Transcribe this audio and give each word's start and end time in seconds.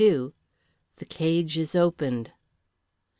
THE 0.95 1.05
CAGE 1.05 1.59
IS 1.59 1.75
OPENED. 1.75 2.31